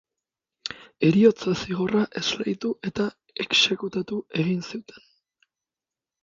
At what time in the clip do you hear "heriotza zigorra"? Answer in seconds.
1.07-2.01